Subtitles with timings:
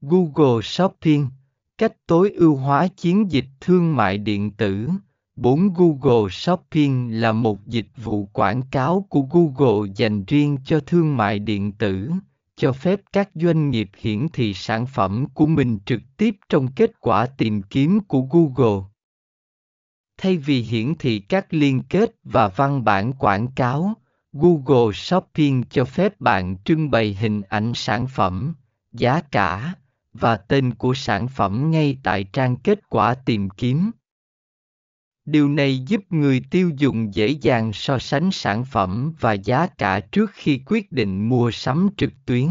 [0.00, 1.28] Google Shopping,
[1.78, 4.88] cách tối ưu hóa chiến dịch thương mại điện tử.
[5.36, 11.16] 4 Google Shopping là một dịch vụ quảng cáo của Google dành riêng cho thương
[11.16, 12.10] mại điện tử,
[12.56, 17.00] cho phép các doanh nghiệp hiển thị sản phẩm của mình trực tiếp trong kết
[17.00, 18.88] quả tìm kiếm của Google.
[20.18, 23.94] Thay vì hiển thị các liên kết và văn bản quảng cáo,
[24.32, 28.54] Google Shopping cho phép bạn trưng bày hình ảnh sản phẩm,
[28.92, 29.74] giá cả
[30.20, 33.90] và tên của sản phẩm ngay tại trang kết quả tìm kiếm.
[35.24, 40.00] Điều này giúp người tiêu dùng dễ dàng so sánh sản phẩm và giá cả
[40.00, 42.48] trước khi quyết định mua sắm trực tuyến.